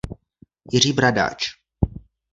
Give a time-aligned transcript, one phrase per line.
[0.71, 1.43] Jiří Bradáč.